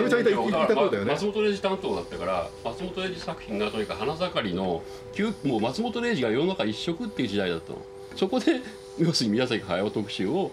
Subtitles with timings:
[0.00, 1.12] れなべちゃん言った言ったことだよね。
[1.12, 4.82] 松本零士担当だったから松本零士作品がとにかく花盛りの
[5.12, 7.78] 旧もう松本零士が世の中一色っていう時代だったの。
[8.16, 8.60] そこで
[8.98, 10.52] 要するに宮崎駿特集を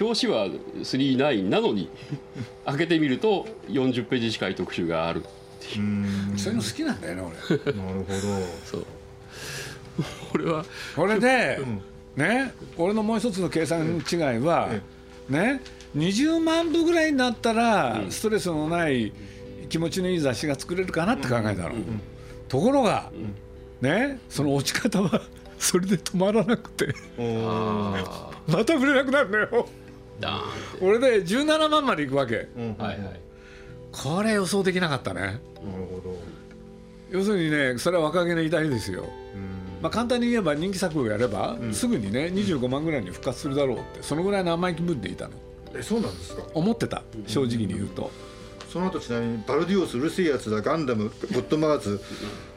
[0.00, 1.88] 表紙は39なのに
[2.64, 5.22] 開けてみると40ページ近い特集がある
[5.76, 5.78] う。
[5.80, 6.34] ん。
[6.36, 7.72] そういうの好きなんだよね俺。
[7.72, 8.18] なるほど。
[8.64, 8.86] そう。
[10.32, 10.64] これは
[10.96, 11.58] これで、
[12.16, 14.70] ね俺のもう一つの計算違いは、
[15.28, 15.60] ね
[15.96, 19.12] 20万部ぐらいになったら、ストレスのない
[19.68, 21.74] 気持ちのいい雑誌が作れるかなって考えたの、
[22.48, 23.10] ところが、
[23.80, 25.22] ねその落ち方は
[25.58, 26.94] それで止まらなくて。
[27.18, 29.68] あ また売れなくなるのよ。
[30.80, 32.48] 俺で17万までいくわけ。
[32.56, 32.74] うん。
[32.74, 33.20] てはいはい。
[33.92, 35.20] これ予想できなかったね。
[35.20, 35.40] なる
[35.90, 36.18] ほど。
[37.10, 39.02] 要するにねそれは若気の至りですよ。
[39.02, 39.82] うん。
[39.82, 45.32] まあ、簡単に言えば人気作をやれば、すぐにね25万ぐらいに復活するだろうってそのぐらいの甘い気分でいたの
[45.76, 46.42] えそうなんですか？
[46.54, 48.10] 思ってた正直に言うと、
[48.72, 52.00] その後ちなみにバルディオスうるせえやつだガンダムゴッドマーズ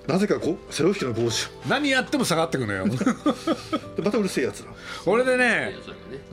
[0.07, 2.85] なぜかこセロフィキの帽子何やっても下がってくのよ。
[3.97, 4.69] でまたうるせえやつだ
[5.03, 5.73] これでね。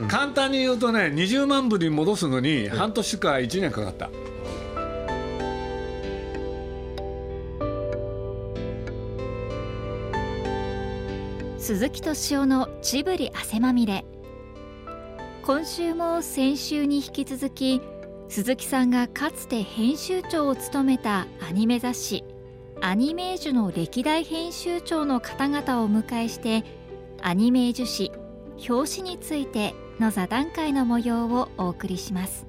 [0.08, 4.10] 簡単に言うとね20万部に戻すのに半年か1年かかった。
[11.58, 14.04] 鈴木敏夫のジブリ汗まみれ
[15.46, 17.82] 今週も先週に引き続き
[18.30, 22.24] 鈴木さんがかつて編集長を務めたアニメ雑誌
[22.80, 26.64] 「アニメージュ」の歴代編集長の方々をお迎えして
[27.20, 28.10] アニメージュ誌
[28.70, 32.46] 表紙についての座談会の模様をお送りします。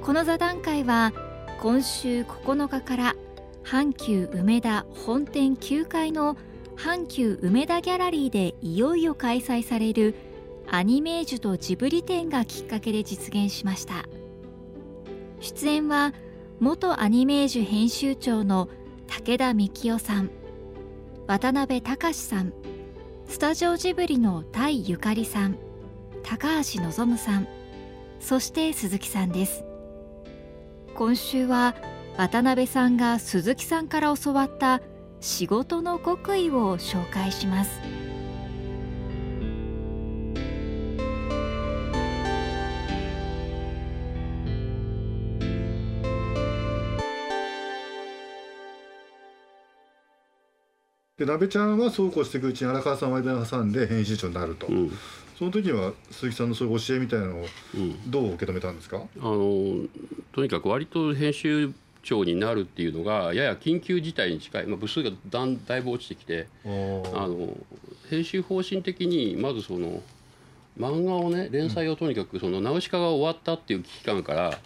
[0.00, 1.12] この座談会は
[1.60, 3.14] 今週9日から
[3.62, 6.38] 阪急梅田本店9階の
[6.76, 10.31] 阪急梅田ギャラリーでいよいよ開催される
[10.74, 14.06] アニメージュとジブリ展がきっかけで実現しました。
[15.38, 16.14] 出演は
[16.60, 18.70] 元アニメージュ編集長の
[19.06, 20.30] 武田幹夫さん
[21.26, 22.54] 渡辺隆さん
[23.28, 25.58] スタジオジブリの田井ゆかりさん
[26.22, 27.48] 高橋望さん
[28.18, 29.64] そして鈴木さんです。
[30.94, 31.74] 今週は
[32.16, 34.80] 渡辺さんが鈴木さんから教わった
[35.20, 38.01] 仕事の極意を紹介します。
[51.24, 54.98] で鍋ちゃんはそうこうしていくうちに荒川さんを間に挟んで編集長になると、うん。
[55.38, 57.46] その時は鈴木さんのそういう教えみたいなのを
[57.76, 58.10] うん。
[58.10, 59.86] どう受け止めたんですか、あの
[60.32, 61.72] とにかく割と編集
[62.02, 67.56] 長になるっていうのがやや緊急事態に近い、まあ、部数がだんだいぶ落ちてきてあの
[68.10, 70.02] 編集方針的にまずその
[70.76, 74.58] 漫画をね連載をとにかくそのナウシカが終わったっていう危機感から、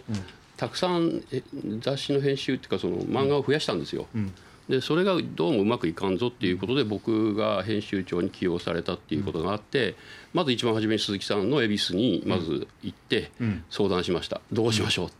[0.56, 1.42] たくさんえ
[1.80, 4.06] 雑誌の編集っていうかその漫画を増やしたんですよ。
[4.14, 4.32] うん
[4.68, 9.94] でそれがどうもうまくいかんぞっていうことで僕が編集長に起用されたっていうことがあって
[10.34, 13.64] まず一番初めに鈴木さんの恵比寿にまず行ってうん。
[13.70, 15.14] 相談しました「どうしましょう」って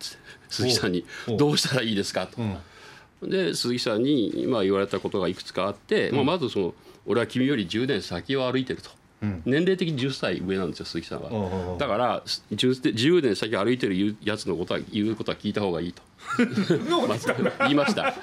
[0.48, 1.04] 鈴木さんに。
[1.28, 2.40] お「どうしたらいいですか?」と。
[3.26, 6.74] で鈴木さんに今言われたことがいくつかあって、まあ、まずその
[7.06, 8.90] 「俺は君より10年先を歩いてる」と。
[9.22, 9.42] うん。
[9.46, 11.30] 年齢的に10歳上なんですよ鈴木さんは。
[11.30, 16.02] ああだから 10, 10年先歩いてるやつのことは言うことは聞いた方がいいと
[17.60, 18.14] 言いました。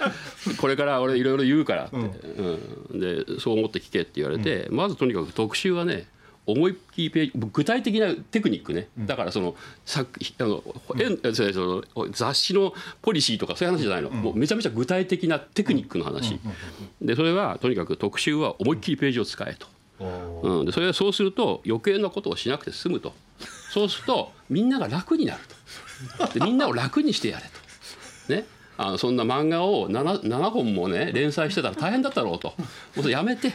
[0.59, 2.99] これから俺いろいろ言うからって、うん。
[2.99, 6.07] でそう思って聞けって言われて、まずとにかく特集はね
[6.45, 9.55] 思いっきりページ具体的なテクニックね、だからその
[9.85, 10.63] 作あの、
[10.99, 11.17] えん。
[11.33, 16.39] その雑誌のポリシーとかそういう話じゃないの、もうめちゃめちゃ具体的なテクニックの話、
[17.01, 19.67] でそれはとにかく特集は思いっきりページを使えと。
[19.99, 23.13] うん、でそれはそうすると余計なことをしなくて済むと。
[23.71, 25.39] そうするとみんなが楽になる
[26.17, 26.33] と。
[26.39, 27.62] でみんなを楽にしてやれと。
[28.29, 28.45] ね。
[28.75, 32.55] あのそんな漫画を 7, 7本もね連載してたら大変だったろうと。
[32.95, 33.53] もうやめて。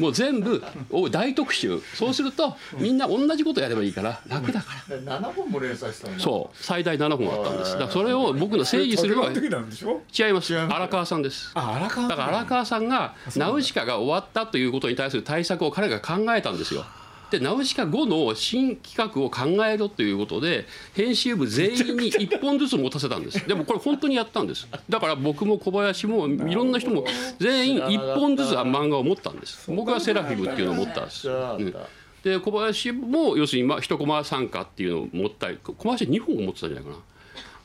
[0.00, 0.60] もう全部
[0.90, 1.80] お大特集。
[1.94, 5.20] そうするとみんな同じことやればいいから楽だから。
[5.20, 6.56] 7本も連載したのそう。
[6.60, 7.72] 最大7本あったんです。
[7.74, 10.02] だからそれを僕の正義するのは時なんでしょ？
[10.18, 10.58] 違います。
[10.58, 11.52] 荒川さんです。
[11.54, 16.84] あ荒川だから荒川さんがナウシカが終わったということに対する対策を彼が考えたんですよ。
[17.30, 23.46] でナウシカ後の新企画を考えろということで編集部全員に1本ずつ持たせたんです。
[23.46, 24.68] でもこれ本当にやったんです。
[24.88, 27.04] だから僕も小林もいろんな人も
[27.38, 29.70] 全員1本ずつ漫画を持ったんです。
[29.70, 31.74] 僕はセラフィムっていうのを持ったんです、うん。
[32.22, 36.96] で小林も要するにまあ一コマ参加っていうのを持ったり小林は2本持ってたんじゃないかな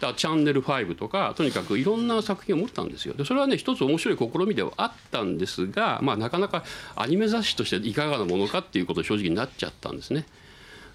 [0.01, 3.13] だチャンネル5とかとにかくいろんな作品を持ったんですよ。
[3.13, 6.63] でそれはね一つ面白い試みではあったんですが、まあ、なかなか
[6.95, 10.25] アニメ雑誌としていかがなものかっていうことに正直になっちゃったんですね。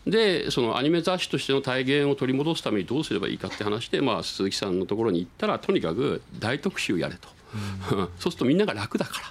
[0.06, 7.28] でそのアニメ雑誌としての体現を取り戻すためにどうすればいいかって話で、まあ、鈴木さんのところに行ったらとにかく大特集やれと、
[8.20, 9.26] そうするとみんなが楽だから、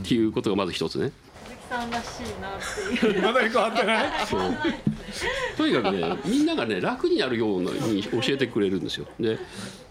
[0.00, 1.12] っていうことがまず一つね。
[1.68, 3.22] さんらしいなっていう。
[3.22, 4.26] まだ変わってない？
[4.26, 4.40] そう。
[5.56, 9.06] とにかくねみんながね楽になるように教えてくれるんですよ。
[9.18, 9.38] で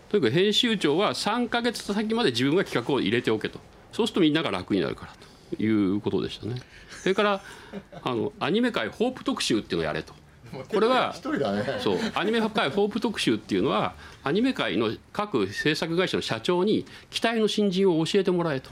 [0.10, 3.60] とにかく編集長は3か月先まで自分が企画を入れておけと。
[3.92, 5.14] そうするとみんなが楽になるから
[5.58, 6.56] ということでしたね。
[7.02, 7.42] それから
[8.04, 10.14] あのアニメ界ホープ特集っていうのをやれと。
[10.72, 11.64] これは一人だね。
[11.80, 11.98] そう。
[12.14, 18.70] アニメ界ホープ特集っていうのはアニメ界の各制作会社の社長に期待の新人を教えてもらえと。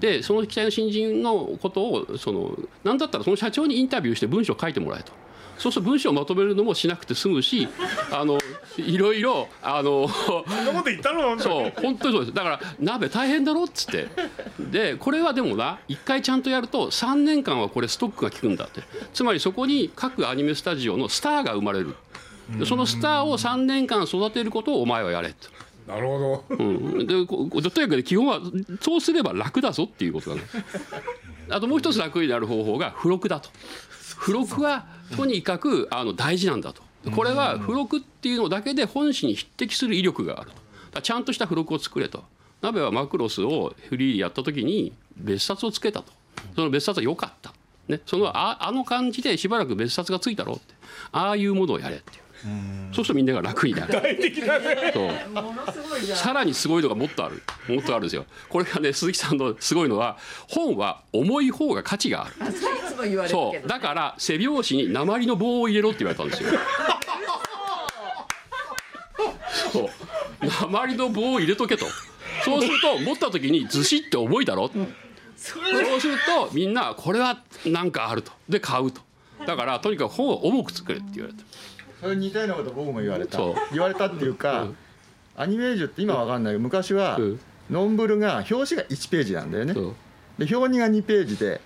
[0.00, 5.12] でその期待の新人のことをそのなんだったらその社長にインタビューして文章を書いてもらえと。
[5.58, 7.68] そうすると文章をまとめるのもしなくて済むし
[8.10, 8.38] あの
[8.78, 11.36] いろいろあのそんなこと言ったの？
[11.38, 12.34] そう本当にそうです。
[12.34, 14.08] だから鍋大変だろっつって。
[14.58, 18.80] でこれはでもな一回ちゃんとやると3年間はこれストックが効くんだって。
[19.12, 21.94] つまりそこに各アニメスタジオのスターが生まれる。
[22.58, 25.59] でそのスターを3年間育てることをお前はやれと。
[25.90, 26.56] なるほど。
[26.56, 28.40] うん、でことにかく基本は
[28.80, 30.42] そうすれば楽だぞっていうことだね。
[31.50, 33.50] あともう一つ楽になる方法が付録だと。
[34.20, 36.82] 付録はとにかくあの大事なんだと。
[37.10, 40.50] これは付録っていうのだけで本誌に匹敵する威力がある
[40.92, 41.02] と。
[41.02, 42.22] ちゃんとした付録を作れと。
[42.62, 46.12] 鍋はマクロスをフリーでやった時に別冊をつけたと。
[46.54, 47.52] その別冊は良かった、
[47.88, 50.74] ね、そのああの感じでしばらく別冊がついたろうって。
[51.12, 52.29] ああいうものをやれっていう
[52.92, 53.92] そうするとみんなが楽になる。
[54.92, 56.16] そう。
[56.16, 57.42] さらにすごいのがもっとある。
[57.68, 58.24] もっとあるんですよ。
[58.48, 60.16] これがね鈴木さんのすごいのは
[60.48, 62.34] 本は重い方が価値がある。
[62.50, 63.68] いつも言われるけどそう。
[63.68, 66.50] だから背表紙に鉛の棒を入れろって言われたんですよ。
[69.72, 69.88] そう。
[70.42, 71.86] 鉛の棒を入れとけと。
[72.44, 74.70] そうすると持った時にずしって重いだろ。
[75.36, 75.60] そ
[75.96, 78.32] うするとみんなこれはなんかあると。
[78.48, 79.02] で買うと。
[79.46, 81.42] だからとにかく本を重く作れって言われた
[82.00, 83.36] それ似たようなこと僕も言われた。
[83.38, 83.54] そう。
[83.72, 84.68] 言われたっていうか、
[85.36, 86.54] アニメージュって今わかんない。
[86.54, 87.40] けど昔は、うん。
[87.70, 89.74] ノンブルが表紙が1ページなんだよね。
[89.74, 89.94] そう。
[90.38, 91.60] で表2が2ページで、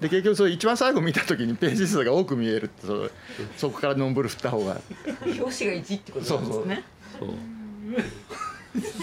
[0.00, 3.10] で結局それ一番最後見た時にページ数が多く見えるってそ
[3.56, 4.80] そこからノンブル振った方が。
[5.06, 6.84] 表紙が1ってことなんですね。
[7.18, 7.28] そう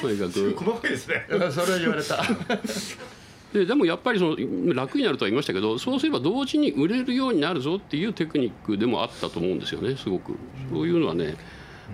[0.02, 1.26] とにかく細かいですね。
[1.30, 2.24] それは言われた
[3.56, 10.36] ででもやっぱりその楽になるとは言いましたけどそうすれば同時に売れるようになるぞっていうテクニックでもあったと思うんですよねすごく。
[10.70, 11.36] そういうのはね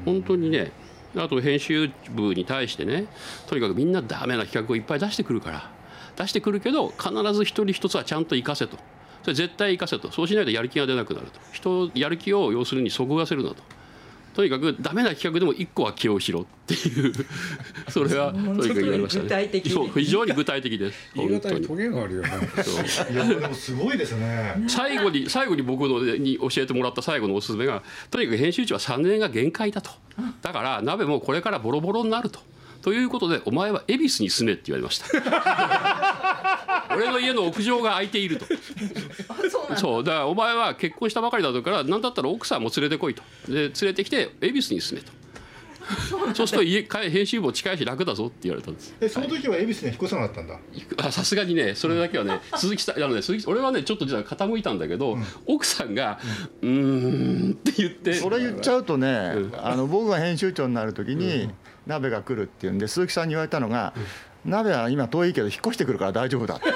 [0.05, 0.71] 本当にね
[1.15, 3.05] あと編集部に対してね
[3.47, 5.71] とにかくみんなダメな企画をいっぱい出してくるから。
[6.17, 8.77] 出してくるけど必ず一人一つはちゃんと活かせと。
[9.23, 10.11] それ絶対活かせと。
[10.11, 11.39] そうしないとやる気が出なくなると。
[11.51, 13.63] 人やる気を要するにそこがせるなと。
[14.33, 17.13] とにかくダメな企画でも一個は起用しろっていう
[17.89, 19.23] それはとにかく言われましたね。
[19.23, 21.11] 具体的そう非常に具体的です。
[21.15, 21.53] 言い本当に。
[21.55, 22.29] 方にトゲがあるよね。
[22.63, 22.71] そ
[23.09, 23.13] う。
[23.13, 24.63] いやでもすごいですね。
[24.67, 29.91] 最後に最後に僕のに教えてもらった最後のおすすめがとにかく編集長は3年が限界だと。
[30.41, 32.39] だから鍋もこれからボロボロになると。
[32.81, 35.07] ということでお前は恵比寿に住めって言われました。
[36.95, 38.45] 俺の家の屋上が空いていると。
[39.29, 40.11] あそうだ。
[40.11, 43.23] からお前は結婚したばかりだから何だったら奥さんも連れてこいと。
[43.47, 45.11] で連れてきて恵比寿に住めと。
[46.33, 48.95] そうすると家帰編集部も近いし楽だぞって言われたんです。
[49.01, 50.59] えその時は恵比寿には引っ越さなかったんだ？
[51.05, 55.17] あさすがにねそれだけはね鈴木さんあのね鈴木俺はねちょっと実は傾いたんだけど、
[55.48, 56.19] 奥さんが
[56.62, 58.13] 「うーん」って言って。
[58.13, 61.50] それ言っちゃうとね、あの僕が編集長になる時に、
[61.88, 63.93] 鍋が来るっていうんで鈴木さんに言われたのが、
[64.45, 66.71] 鍋は今遠いけど引っ越してくるから大丈夫だって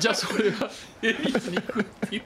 [0.00, 0.70] じゃあそれは
[1.02, 2.22] 恵比寿に行くっていう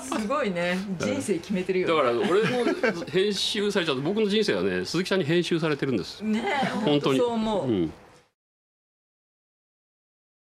[0.00, 0.76] すごいね。
[0.98, 6.22] 人生決めてるよだから俺も編集されちゃって僕の人生はね鈴木さんに編集されてるんです。
[6.22, 7.92] ねえ本本当当にそう思う、うん。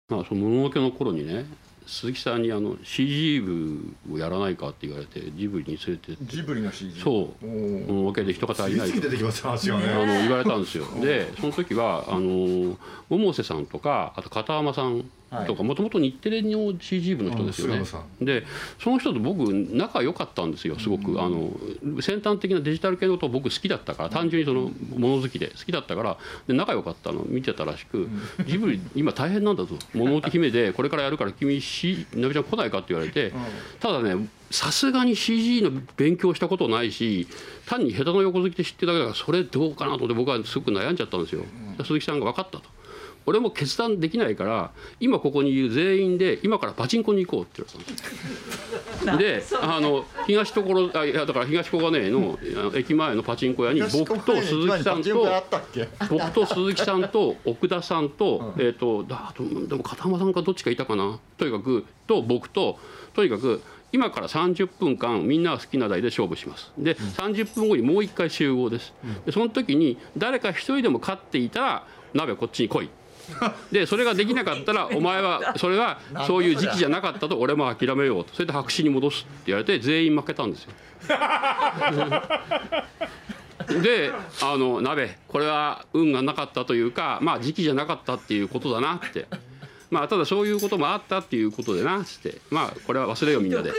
[0.09, 1.47] まあそのもののけの頃にね
[1.87, 6.25] 鈴木さんにあの CG 部をやらないかって言われてジブリに連れてって。
[6.25, 7.47] ジブリの CG そう。
[7.47, 8.93] もののけで人が足りない。
[8.93, 10.87] とてきます話があの言われたんですよ。
[11.01, 12.77] でその時はあの
[13.09, 15.09] 百瀬さんとかあと片山さん
[15.47, 17.85] とかもともと日テレの CG 部の人ですよね。
[18.21, 18.45] で
[18.83, 21.51] その人と僕仲良かったんですよすごく、あの
[22.01, 26.19] 先端的なデジタル系のこと僕好きだったから単純にその物好きで好きだったから
[26.49, 28.09] で仲良かったの見てたらしく
[28.47, 29.77] 「ジブリ今大変なんだぞ。
[29.95, 33.33] もののけ姫でこれからやるから君しなべちゃん来ないか?」って言われて
[33.79, 37.29] ただねさすがに CG の勉強したことないし
[37.67, 41.45] 単に下手の横好きで知ってるだけだからそれどうかなと思って僕はすごく悩んじゃったんですよ。
[41.85, 42.65] 鈴木さんが分かったと
[43.31, 49.61] 俺も決断できないから今ここにいる全員で今からパチンコに行こうって言われたん ですよ。
[49.61, 52.37] であの東所あいやだから東小金井の
[52.75, 55.27] 駅前のパチンコ屋に僕と鈴木さんと
[56.09, 59.33] 僕と鈴木さんと奥田さんと,、えー、とだ
[59.69, 61.21] でも片山さんかどっちかいたかな？
[61.39, 62.81] とにかくと僕と
[63.15, 66.73] とにかく今から30分間みんなが好きな台で勝負します。
[66.79, 68.93] で、30分後にもう1回集合です。
[69.25, 72.91] でその時に誰か一人でも勝っていたら鍋こっちに来い
[73.73, 75.81] でそれができなかったら お前はそれ。
[75.81, 78.35] はそういう時期じゃなかったと俺も諦めようと。
[78.35, 80.73] それで白紙に戻すって言われて全員負けたんですよ。
[83.83, 89.27] であの鍋これは運がなかったというかまあ時期じゃなかったっていうことだなって
[89.91, 92.41] まあただそういうこともあったっていうことでなっつって。
[92.51, 93.73] まあこれは忘れようみんなで。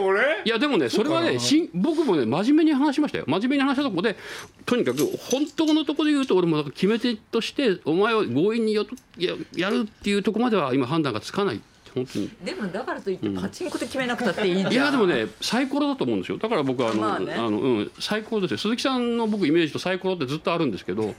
[0.00, 0.48] 俺い？
[0.48, 4.16] やでもねそれはねし僕もね真面目に話しましたよ真面目に話したところで
[4.64, 4.98] とにかく
[5.30, 8.82] 本当のところで言うと俺も決め手としてお前を強引にや
[9.18, 11.60] ややるっていうところまでは今判断がつかない
[11.96, 12.30] 本当に。
[12.44, 16.36] でもだからといってパチンコで決めなくたっていいじゃんいやでもねサイコロだと思うんですよ。
[16.36, 17.32] だから僕はあの、まあね。
[17.32, 18.58] あのうん、サイコロですよ。
[18.58, 21.16] 鈴木さんの僕イメージとサイコロってずっとあるんですけどそうね。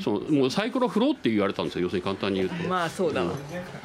[0.00, 1.82] そうもうサイコロ振ろうって言われたんですよ。
[1.82, 2.68] 要するに簡単に言うと。
[2.68, 3.32] まあそうだわ。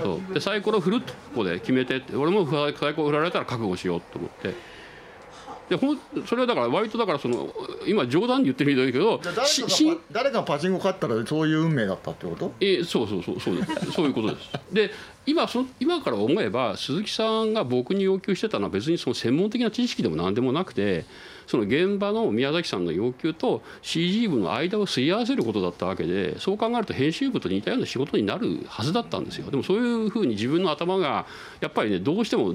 [0.02, 0.34] そう。
[0.34, 4.54] でサイコロ振るってここで決めてって俺もサイコロ振られたら覚悟しようと思って
[5.72, 7.48] でほんそれはだから割とだからその
[7.88, 12.52] 今冗談で言ってるみたいだけど誰が誰かがパチンコ勝ったらそういう運命だったってこと？
[12.60, 14.50] えそうそうそうそうですそういうことです。
[14.74, 14.92] で
[15.26, 21.06] 今そ今から思えば鈴木さんが僕に要求してたのは別にその専門的な知識でも何でもなくて
[21.48, 29.50] その現場の宮崎さんの要求と CG 部の間をすり合わせることだったわけでそう考えると編集部と似たような仕事になるはずだったんですよ。
[29.52, 31.26] でもそういうふうに自分の頭が
[31.60, 32.54] やっぱりねどうしても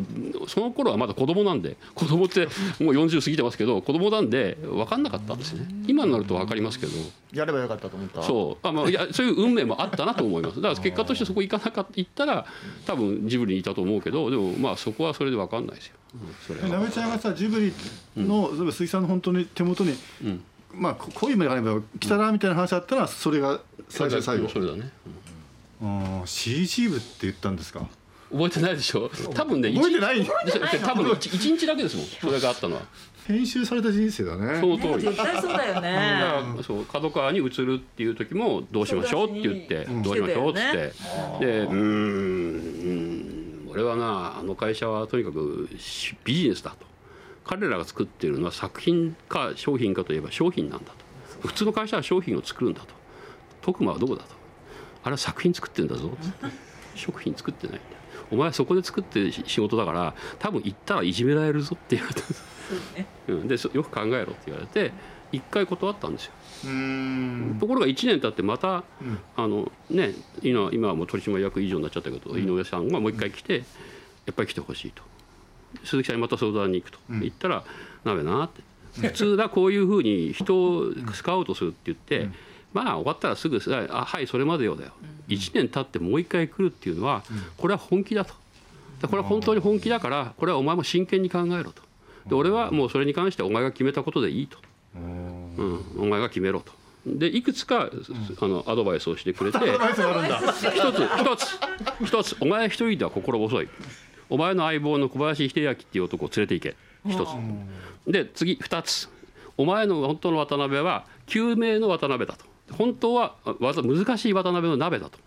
[0.49, 2.47] その頃はまだ子供なんで子供って
[2.81, 5.67] もう40過ぎてますけど子供なんで分かんなかったんですね。
[5.87, 6.93] 今になると分かりますけど。
[7.33, 8.23] やればよかったと思った。
[8.23, 8.67] そう。
[8.67, 10.57] あ、まあ、いやそういう運命もあったなと思います。
[10.57, 12.47] だから結果としてそこ行かなかったら
[12.87, 15.95] 多分ジブリにいたと思うけどでもまあそこはそれで分かんないですよ、
[16.69, 17.73] なべちゃんがさジブリ
[18.17, 19.93] の、例えば鈴木さんの本当に手元に、
[20.25, 20.43] ん。
[20.75, 24.49] まあここういうまでがあれば来たらみたいな話あったらそれが最初で最後。
[24.49, 24.91] それだね、
[25.83, 27.81] あー CG 部って言ったんですか？
[27.81, 27.89] うん
[28.29, 29.09] 覚えてないでしょ？
[29.35, 30.21] 多分ね覚えてない？
[30.21, 32.07] 一 日多分一一日だけですもん。
[32.07, 32.83] それがあったのは。
[33.29, 34.61] 編集された人生だね。
[34.61, 34.99] その通り。
[35.01, 35.97] 絶対そうだよだね。
[35.97, 39.31] からそう角川に移るっていう時もどうしましょう？
[39.31, 40.03] って言ってん。
[40.03, 40.53] どうしましょう？
[40.53, 41.47] っつって。
[41.47, 43.16] でううん
[43.77, 46.87] 俺はなあの会社はとにかくしビジネスだと。
[47.45, 50.87] 彼らが作っているのは作品か商品かといえば商品なんだ
[51.43, 51.47] と。
[51.47, 52.89] 普通の会社は商品を作るんだと。
[53.61, 54.31] 徳間はどこだと。
[55.03, 56.11] あれは作品作ってるんだぞ。
[56.23, 56.47] つって
[56.95, 57.97] 食品作ってないんだ
[58.31, 62.43] お前はそこで作ってる仕事だから多分行ったらいじめられるぞって言われたんです
[63.27, 64.93] そうん、でそよく考えろって言われて
[65.31, 66.33] 一回断ったんですよ
[67.61, 68.85] ところが1年経ってまた、
[69.37, 73.63] あのね今今はもう取締役以上になっちゃったけど、井上さんがもう一回来てや
[74.33, 75.03] っぱり来てほしいと。
[75.85, 77.65] 鈴木さんにまた相談に行くと、言ったら
[78.05, 78.63] 「なべな」って。
[78.97, 82.31] 普通だこういうふうに人をスカウトするって言って、
[82.73, 83.61] まあ終わったらすぐ
[83.91, 84.93] 「あはいそれまでよ」だよ、
[85.29, 87.23] 1年経ってもう一回来るっていうのは
[87.59, 88.35] これは本気だと。
[89.03, 91.83] でこれは本当に本気だからこれはお前も真剣に考えろと。
[92.27, 94.59] で俺はもうそれに関してはお前が決めたことでいいと、
[95.57, 96.73] うん、お前が決めろと。
[97.07, 97.89] でいくつか、
[98.41, 99.65] あのアドバイスをしてくれて一
[100.93, 101.47] つ一つ
[102.05, 103.69] 一つお前一人では心細い。
[104.29, 106.77] お前の相棒の小林秀明っていう男を連れて行け。
[107.09, 107.31] 一つ。
[108.11, 109.09] で次二つ。
[109.57, 112.45] お前の本当の渡辺は救命の渡辺だと。
[112.73, 115.19] 本当は難しい渡辺の鍋だと。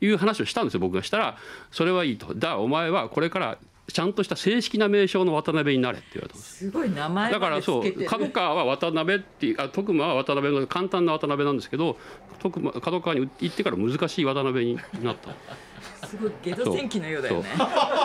[0.00, 1.38] いう話をしたんですよ僕がしたら
[1.70, 2.34] それはいいと。
[2.34, 3.58] だお前はこれから
[3.92, 11.98] ちゃんとした正式な名称の渡辺になれって言われたんですすごい名前だからそう角川は渡辺っていうあ徳間は渡辺の簡単な渡辺なんですけど
[12.38, 16.06] 徳間角川に行ってから難しい渡辺になった。
[16.06, 17.48] すごいゲド戦記のようだよね。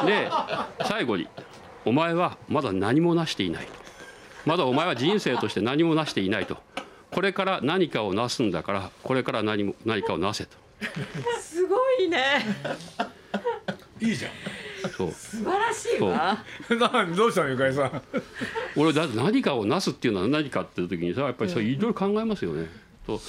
[0.06, 0.30] で
[0.86, 1.28] 最後に
[1.86, 3.72] 「お前はまだ何もなしていない」と
[4.46, 6.58] 「まだお前は人生として何もなしていない」と
[7.12, 10.58] 「これから何かをなすんだからこれから何も何かをなせ」と。
[11.40, 12.46] すごいね。
[14.02, 14.32] いいじゃん
[15.00, 15.12] そう。
[15.12, 16.44] 素晴らしいわ。
[16.70, 18.02] などうしたのゆかりさん？
[18.76, 22.68] 俺だって何かをなすっていうのは何かっていう時にさやっぱりそれいろいろ考えますよね。
[23.08, 23.22] と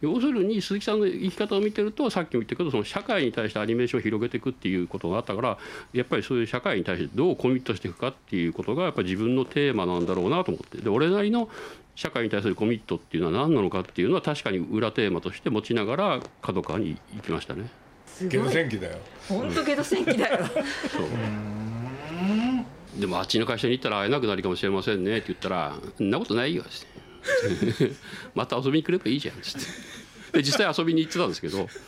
[0.00, 5.58] 要するに鈴木さんの生き方を見てるとさっきも言ったけどその社会に対してアニメーションを広げていくっていうことがあったから
[5.92, 10.78] やっぱりそういう社会に対してどうコミットしていくかっていうことがやっぱり自分のテーマなんだろうなと思って。
[10.78, 11.50] で俺なりの
[11.96, 17.68] 社会に対するコミットっていうのは何なのかっていうのは確かに裏テーマとして持ちながら角川に行きましたね。
[18.18, 18.98] すゲド戦記だよ。
[19.28, 20.44] 本当ゲド戦記だよ。
[22.98, 25.18] でもあっちの会社に行ったら会えなくなるかもしれませんね。
[25.18, 27.92] って言ったら「そんなことないよ」って。
[28.34, 29.60] また遊びに来ればいいじゃん」っつっ
[30.32, 30.38] て。
[30.38, 31.68] で実際遊びに行ってたんですけど。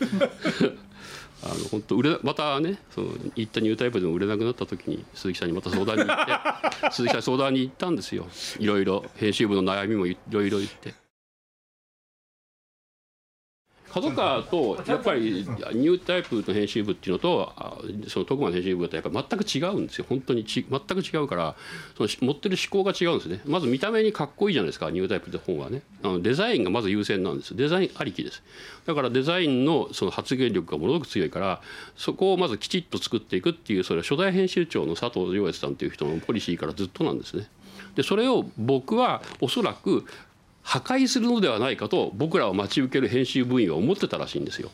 [1.43, 6.91] あの本当売れまたねその行ったニュータイプでも売れなくなった時に鈴木さんにまた相談に行って。
[6.93, 8.29] 鈴木さんに相談に行ったんですよ。
[8.59, 10.93] いろいろ編集部の悩みもいろいろ言って
[13.93, 17.53] 角川とやっぱりニュータイプの編集部っていうのと
[18.09, 20.07] その徳間編集部ってやっぱ全く違うんですよ。
[20.09, 21.57] 本当にち全く違うから
[21.97, 23.41] その持ってる思考が違うんですね。
[23.47, 25.83] まず見た目にかっこいいじゃないですかニュータイプって本はね。
[26.03, 27.57] あのデザインがまず優先なんです。
[27.57, 28.43] デザインありきです。
[28.87, 31.61] だからデザインのその発言力がものすごく強いから
[31.97, 37.49] そこをまずきちっと作っていくっていうそれは初代編集長の佐藤良悦さんという人のポリシーからずっとなんですね。
[37.95, 40.05] でそれを僕はおそらく
[40.71, 44.71] 破壊するのではないかと僕らを待ち受ける編集部員は思ってたらしいんですよ。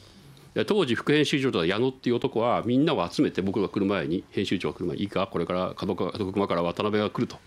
[0.67, 5.27] 当時副編集長だった矢野っていう男はみんなを集めて僕が来る前に編集長が来る前にいいか？
[5.27, 7.39] これから角川徳間から渡辺が来ると。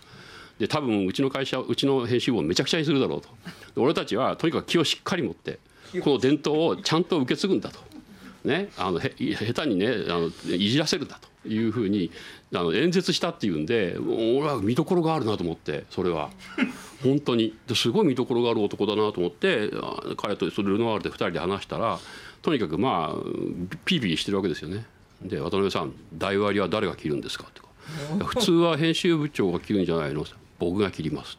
[0.58, 3.28] で多分うちの会社うちの編集部をめちゃくちゃにするだろうと。
[3.76, 5.60] 俺たちはとにかく気をしっかり持って
[6.02, 7.78] この伝統をちゃんと受け継ぐんだと、
[8.44, 11.29] ね、あのへ下手にねあのいじらせるんだと。
[11.46, 12.10] いうふうに
[12.54, 16.30] あの演説したっていうんで俺は見どころがあるなと思ってそれは。
[17.02, 17.54] 本当に。
[17.74, 19.70] すごい見どころがある男だなと思って
[20.18, 21.98] 彼とそれルノワールで2人で話したら
[22.42, 23.22] とにかくまあ
[23.86, 24.84] ピーピーしてるわけですよね。
[25.22, 27.68] で渡辺さん台割りは誰が切るんですかとか。
[28.26, 30.24] 普通は編集部長が切るんじゃないの？
[30.58, 31.38] 僕が切ります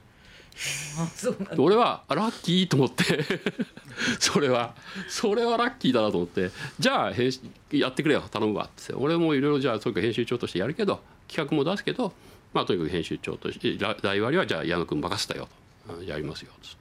[1.57, 3.03] 俺はラッキーと思って
[4.19, 4.75] それは
[5.07, 7.31] それはラッキーだなと思ってじゃあ編
[7.71, 12.13] やってくれよ頼むわって俺もいろいろじゃあとにかく編集長としてやるけど企画も出すけど
[12.53, 15.61] まあとにかく編集長として台割りはじゃあ矢野君任せたよと。
[16.05, 16.75] やりますよっつっ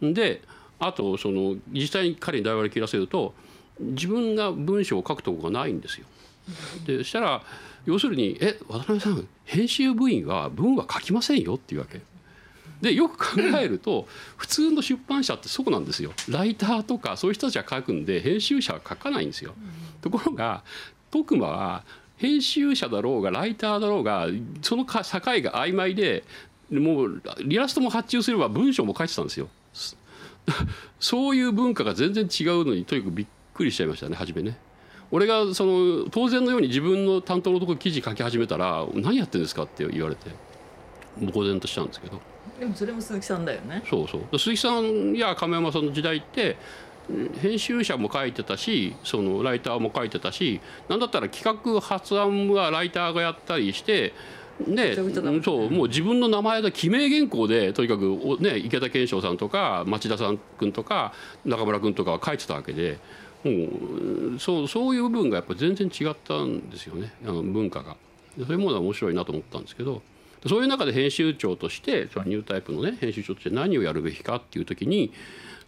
[0.00, 0.12] て。
[0.12, 0.42] で
[0.78, 3.34] あとその実際に彼に台割り切らせると
[3.80, 6.06] 自分が文章を書くとこがないんですよ。
[6.86, 7.42] でそしたら
[7.84, 12.00] 要するに「え渡辺さん編集部員は文は書きませんよ」っていうわけ。
[12.80, 14.06] でよく考えると
[14.36, 19.54] 普通の出版社ってそうなんですよライターとかそういう人たちは書くんで編集者は書かないんですよ。
[20.02, 20.62] ところが
[21.10, 21.84] 徳間は
[22.18, 24.28] 編集者だろうがライターだろうが
[24.62, 25.10] その境が
[25.64, 26.24] 曖昧で
[26.70, 29.48] もうリラストも発注すれば文章も書いてたんですよ。
[31.00, 34.56] そういう文化が全然違うのにとにかくびっくりしちゃいましたね初めね。
[35.10, 40.30] 俺がその当然のように自分の担当のところ記事書き始めたら「何やってんですか?」って言われて
[41.20, 42.20] 呆然としたんですけど。
[42.58, 43.82] でもそれも鈴木さんだよね。
[43.88, 44.38] そうそう。
[44.38, 46.56] 鈴木さんや亀山さんの時代って
[47.40, 54.12] 編集者も書いてたしそのライターも書いてたし何だったら企画発案はライターがやったりして
[54.66, 54.96] で
[55.42, 61.12] そうもう自分の名前で記名原稿でとにかく、ね、池田健翔さんとか町田さん君とか
[61.44, 62.98] 中村君とかは書いてたわけで
[63.44, 63.52] も
[64.36, 67.12] うそうそういう部分がやっぱり全然違ったんですよね。
[67.24, 67.96] あの文化が。
[68.38, 70.02] そういうものは面白いなと思ったんですけど
[70.48, 75.12] そういう中で編集長としてニュータイプのね編集長として何をやるべきかっていう時に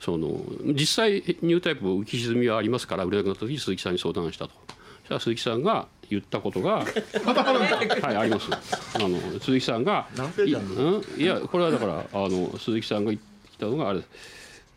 [0.00, 1.12] その実際
[1.42, 4.52] ニュータイプ浮き沈みはありますから売れなくなった時に鈴木さんに相談したと。
[4.52, 8.50] そしたら鈴木さんが言ったことが はいあります。
[8.52, 10.06] あの鈴木さんが
[10.38, 13.22] い,、うん、いやこれはだからあの鈴木さんが言っ
[13.58, 14.02] たのがあれ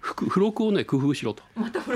[0.02, 1.44] 付録をね工夫しろと、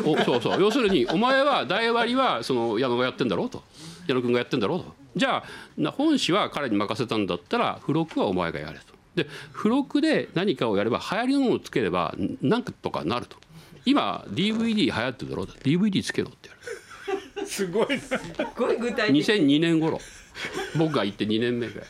[0.06, 0.62] おそうそう。
[0.62, 3.64] 要するにお前は台割りはその矢野がやってんだろうと
[4.08, 4.94] 矢野君がやってんだろうと。
[5.16, 5.44] じゃ
[5.86, 8.86] あ本誌は彼に任せたんだったら付録はお前がやれと。
[9.16, 13.38] で付録で何かをやれば流行りのものをつければ何とかなると。
[13.86, 16.56] 今 DVD 流行ってるだろう DVD つけろってや
[17.40, 17.48] る。
[17.48, 18.18] すごいす
[18.58, 19.18] ごい具体的。
[19.18, 20.00] 2002年頃
[20.76, 21.90] 僕が行って2年目ぐらい。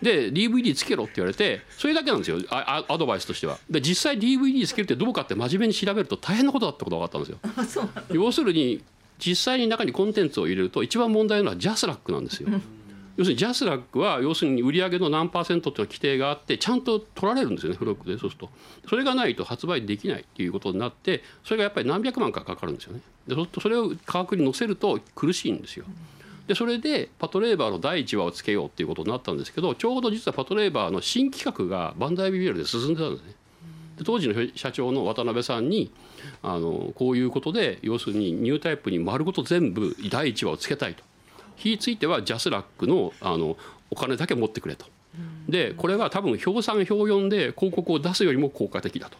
[0.00, 2.38] で DVD つけろって言われてそれだけなんですよ。
[2.50, 3.58] アアドバイスとしては。
[3.68, 7.88] で実際 DVD つけるってどうかって真面目に調べると大変なことだってことが分かったんですよ。
[8.12, 8.82] 要するに
[9.18, 12.48] 実際に中にコンテンツを入れると一番問題なのはジャスラックなんですよ。
[13.16, 18.50] 要するにジャスラックは要するに売上の何パーセントっていう規定があってちゃんと取られるんですよねフロックでそうすると。
[18.88, 23.00] それがないと発売できないっていうことになってそれがやっぱり何百万かかかるんですよね。
[23.26, 25.86] でそうするとそれを価格に乗せると苦しいんですよ。
[26.46, 33.34] でそれでパトレーバーの第1話をつけようっていうことになったんですけどちょうど実はパトレーバーの新企画がバンダイビビアルで進んでたんですね。
[34.04, 35.90] 当時の社長の渡辺さんに
[36.42, 41.02] あのこういうことで要するにニュータイプに丸ごと全部第1話をつけたいと。
[41.56, 43.56] 火ついてはジャスラックのあの
[43.90, 44.86] お金だけ持ってくれと。
[45.48, 49.16] でこれは多分表3表4で広告を出すよりも効果的だと。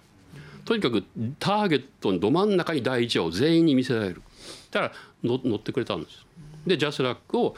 [0.64, 1.04] とにかく
[1.38, 4.22] ターゲットのど真ん中に第1話を全員に見せられる。
[4.70, 4.92] だから
[5.24, 6.26] 乗ってくれたんです。
[6.66, 7.56] でジャスラックを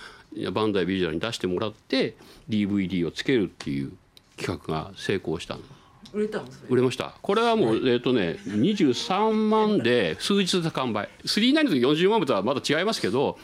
[0.53, 2.15] バンダイビジュアルに出してもらって
[2.49, 3.93] DVD をつけるっていう
[4.37, 5.78] 企画が成功したんです
[6.13, 7.15] 売れた売れました。
[7.21, 11.09] これはもう、えっ、とね23万で数日で完売。
[11.25, 13.39] 39の時40万部とはまだ違いますけど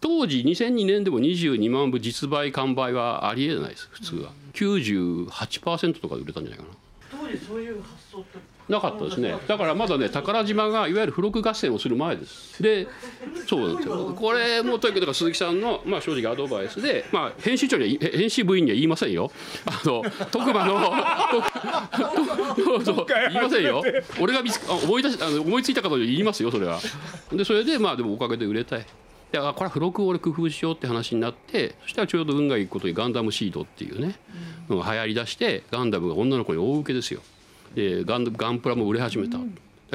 [0.00, 4.32] 当時2002年でも22万部実売完売はありえないです普通は。
[4.54, 6.81] 98%とかで売れたんじゃないかな
[7.32, 9.36] 当時にそういう発想ってなかったですね。
[9.48, 12.62] だからまだね宝島がいわゆる付録合戦をする前です。
[12.62, 12.86] で
[13.46, 14.14] そうなんですよ。
[14.16, 19.30] これもとにかく鈴木さんの、まあ、正直アドバイスで、まあ、編集長には編集部員には言いませんよ。
[19.66, 20.80] あの徳間の
[22.64, 23.82] そうそう言いませんよ。
[24.20, 26.78] 俺が見つ思い出しあの思いついたかと言いますよそれは。
[27.32, 28.86] でそれでまあでもおかげで売れたい
[29.32, 34.16] いやこれは付録を俺工夫しようって話になってそしたらちょうど運がいいことにガンダムシードっていうね
[34.68, 37.22] のが流行りだしてガンダムが女の子に大受けですよ。
[37.74, 39.38] でガンガンプラも売れ始めた、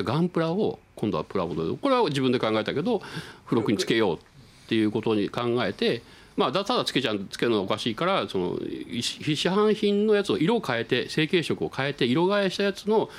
[0.02, 1.78] ガンプラを今度はプラモデル。
[1.78, 3.04] これは自分で考えたけど
[3.46, 4.20] 付録につけようっ
[4.68, 6.02] ていうことに考えて
[6.38, 8.60] まあ、ただつけちゃうつけるのはおかしいからその
[9.02, 9.20] 市
[9.50, 13.10] 販品のやつを色を変えて成型色を変えて色替えしたやつの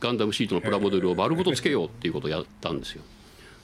[0.00, 3.02] ガンダムシートのプラモデルを丸ごとつけようっていうことをやったんですよ。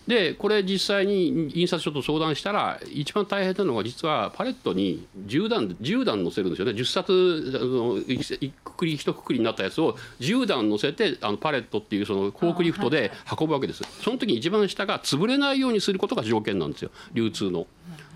[0.07, 6.73] でこれ実際に印刷所と相談したら一番大変なのが実はパレットに10段 ,10 段載せるんですよね。
[6.73, 13.85] 10冊あの一くり一くりになったやつを10段載せてあのパレットっていうそのフォークリフトで運ぶわけです。
[14.03, 16.91] その時に一番下が潰れないようにすることが条件なんですよ。
[17.13, 17.67] 流通の。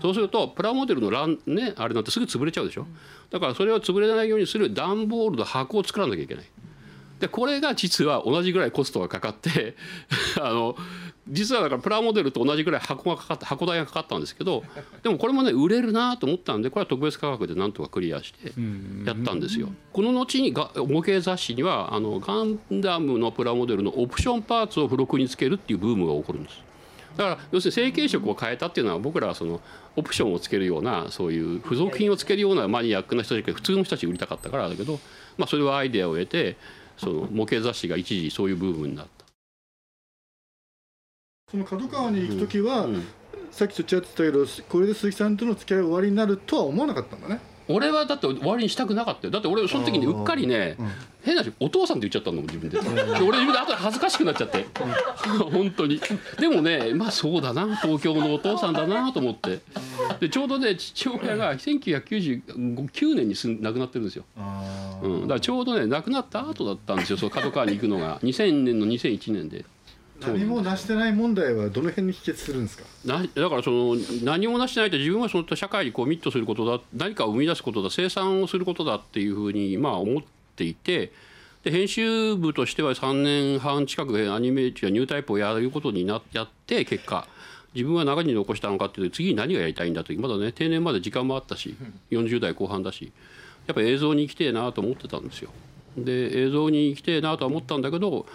[0.01, 2.85] そうするとプラモデルのラン、ね、あれなんてすぐ潰れちゃうでしょ。
[3.31, 6.45] だからそれを潰れないようにする段ボールの箱を作らなきゃいけない。
[7.19, 9.75] でこれが実は同じぐらいコストがかかって
[10.41, 10.75] あの
[11.27, 14.63] 実はだからプラモデルと同じぐらい箱がかかった箱代がかかったんですけど
[15.01, 18.53] でもこれもね売れるなと思ったんでこれは特別価格でなんとかクリアして
[19.05, 19.69] やったんですよ。
[19.91, 26.65] この後にが模型雑誌にはあのガンダムのプラモデルのオプションパーツを付録につけるっていうブームが起こるんです。
[27.17, 29.61] だから要するに成型色を変えたっていうのは僕らはその
[29.95, 34.99] オプションをつけるようなそういう付属品をつけるようなマニアックな人たちが普通の人たち売りたかったからだけど、
[35.37, 36.57] まあ、それはアイデアを得て
[36.97, 39.14] その模型雑誌が一時そういうブームになった。
[41.55, 43.03] その角川に行く時は、うん、
[43.49, 47.39] さっきちょっと言ってたけどこれで鈴木さんとの付き合い終わりになるとは思わなかったんだね。
[47.67, 49.31] 俺はだって終わりにしたくなかったよ。
[49.31, 50.91] だって俺その時にうっかりね、うん、
[51.23, 52.79] 変な話お父さんって言っちゃったのも自分で。
[52.79, 52.87] で
[53.25, 54.65] 俺自分で後で恥ずかしくなっちゃって。
[55.51, 55.99] 本当に。
[56.39, 57.75] でもねまあそうだな。
[57.77, 59.61] 東京のお父さんだなと思って。
[60.19, 64.23] でちょうどね父親が1999年にす亡くなってるんですよ、
[65.01, 68.19] うん、だからちょうどね亡くなった後だったんですよその角川に行くのが。
[68.19, 69.65] 2000年の2001年で。
[70.21, 72.83] 何も成してない問題はどの辺に帰結するんですか？
[73.05, 80.23] なだからその何も成してないと自分はその社会にコミットすることだ何かを生み出すことだ生産をすることだっていうふうにまあ思っ
[80.55, 81.11] ていて
[81.63, 87.27] で編集部としては3年半近くアニメーやニュータイプをやることになやって結果
[87.73, 91.75] 自分は中に残したのかっていうと次に何がやりたいんだというまだね定年まで時間もあったし
[92.11, 93.11] 40代後半だし
[93.67, 95.49] やっぱ映像に行きてえなと思ってたんですよ。
[95.97, 98.25] で映像に行きてえなと思ったんだけど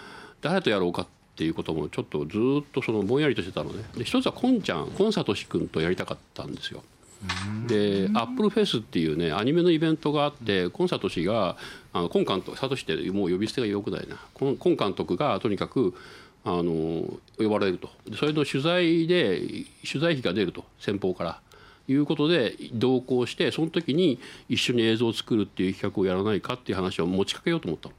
[0.41, 1.11] 誰とやろうかって
[1.41, 6.83] っていうこともちょっとずっとそのぼんやりとしてたのでで一つはこんちゃんコンサトシ君とやりたかったんですよ。
[7.67, 11.57] でアップルフェスっていうねアニメのイベントがあってコンサト氏が
[11.93, 14.17] あのコン監督サトシってもう呼び捨てがよくないな。
[14.35, 15.95] コンコン監督がとにかく
[16.45, 17.03] あの
[17.39, 17.89] 呼ばれると。
[18.15, 19.39] それの取材で
[19.83, 21.41] 取材費が出ると先方から。
[21.87, 27.95] いうことで同行してその時に一緒に映像を作るっていう企画をやらないかっていう話を持ちかけようと思ったの。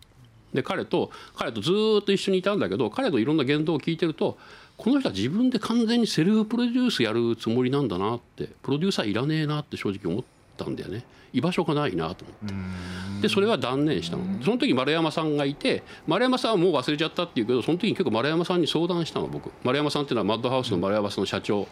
[0.55, 4.39] で彼と彼とずっと一緒にいたんだけど彼のいろんな言動を聞いてると
[4.77, 10.25] この人は自分で完全にセルフプロデュースやるつもりなんだなってプロデューサーいらねえなって正直思っ
[10.57, 11.05] たんだよね。
[11.33, 13.23] 居場所がないなと思って。
[13.23, 14.25] でそれは断念したの。
[14.43, 19.51] その時丸山さんがいて丸山さんはもう忘れちゃったっていうけどその時に結構丸山さんに相談したの僕。
[19.63, 21.67] 丸山さんっていうのはマッドハウスの丸山さんの社長。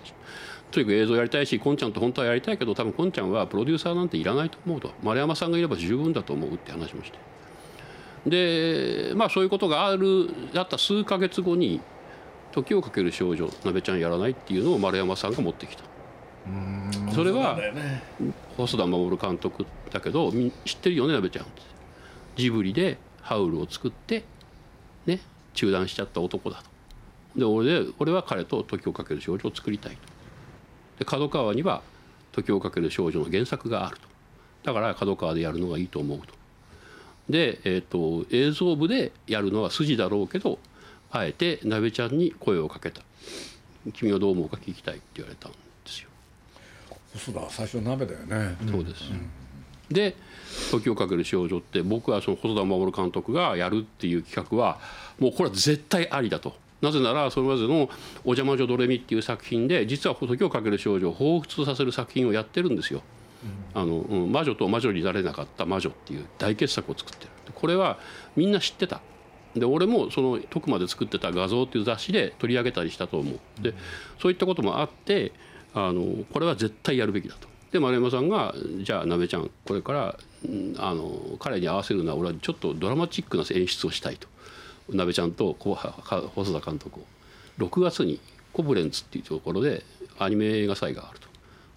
[0.71, 4.93] とにかく映像やりたいしこんちゃんと本当はやりたいけど多分こんちゃんはプロデューサーなんていらないと思うと。
[5.03, 7.19] 丸山さんがいれば十分だと思うって話もして。
[8.27, 11.81] でまあそういうことがあるあった数か月後に
[12.53, 15.85] 「時をかける少女鍋ちゃんやらない」っていうのを丸山さんが持ってきた。
[17.15, 17.59] それは
[18.57, 20.33] 細田守監督だけど
[20.65, 21.47] 知ってるよね鍋ちゃん。
[22.37, 24.25] ジブリでハウルを作って
[25.07, 25.21] ね
[25.55, 26.65] 中断しちゃった男だと。
[27.39, 29.99] で俺で俺は彼と「時をかける少女」を作りたいと。
[30.99, 31.83] で角川には
[32.33, 34.09] 「時をかける少女」の原作があると。
[34.63, 36.35] だから角川でやるのがいいと思うと
[37.31, 40.59] で、えーと、映像部でやるのは筋だろうけど
[41.11, 43.03] あえて鍋ちゃんに声をかけた
[43.95, 46.09] 「君はどう思うか聞きたい」って言われたんですよ。
[47.17, 48.57] そうだ最初鍋だよね。
[48.71, 49.29] そうです、うん、
[49.95, 50.17] で
[50.71, 54.79] 「時をかける少女」って僕はその細田守監督がやるっていう企画は
[55.19, 56.55] もうこれは絶対ありだと。
[56.81, 57.91] なぜならそれまでの
[58.25, 63.03] 「お邪魔女ドレミ」っていう作品で実は「時をかける少女」を彷彿とさせる作品をやってるんですよ。
[63.75, 67.31] あの、魔女と魔女になれなかった魔女っていう大傑作を作ってる。
[67.55, 67.99] これは
[68.37, 69.01] みんな知ってた。
[69.55, 73.63] で俺もその徳間で作ってた画像っていう雑誌で取り上げたりしたと思う。
[73.63, 73.75] で
[74.21, 75.33] そういったこともあって
[75.75, 77.49] あのこれは絶対やるべきだと。
[77.73, 80.19] で丸山さんが「じゃあなべちゃんこれから
[80.79, 84.29] あの彼に合わせるのは俺はちょっとドラマチックな演出をしたい」と。
[84.91, 87.05] なべちゃんと細田監督を。
[87.59, 88.19] 6月に
[88.53, 89.85] コブレンツっていうところで
[90.19, 91.30] アニメ映画祭があると。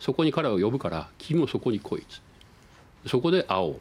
[0.03, 2.05] そこに彼を呼ぶから君もそこに来いっ
[3.07, 3.73] そこで会おう。
[3.75, 3.77] っ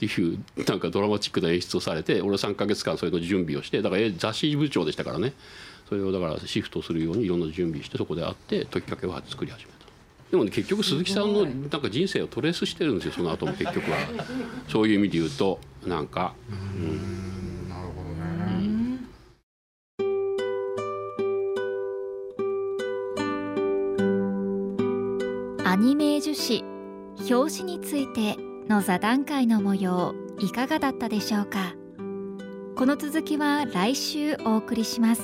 [0.00, 5.34] ていうなんかドラマチックな演出をされて俺3か月間それの準備をしてだから雑誌部長でしたからね。
[5.90, 9.78] それをだからシフトするようにいろんな準備してそこで会って解きかけを作り始めた。
[10.30, 13.98] でも、ね、結局鈴木さんのなんか人生をトレースしてるんですよその後も結局は。
[14.68, 16.34] そういう意味で言うとなんか。
[16.48, 17.49] うん
[25.70, 26.64] アニメ樹脂
[27.32, 28.36] 表紙について
[28.68, 31.76] の座談会の模様いかがだったでしょうか？
[32.74, 35.22] この続きは来週お送りします。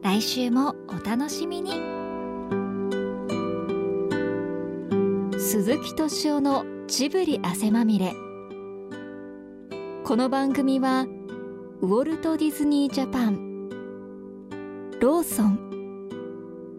[0.00, 1.72] 来週もお楽しみに。
[5.38, 8.14] 鈴木敏夫のジブリ汗まみれ。
[10.02, 11.04] この番組は
[11.82, 13.68] ウォルト・ディズニー・ジャパン
[14.98, 15.58] ローソン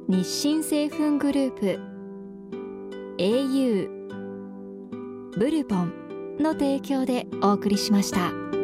[0.07, 1.94] 日清製粉グループ
[3.17, 3.89] au
[5.37, 8.54] ブルボンの提供でお送りしました。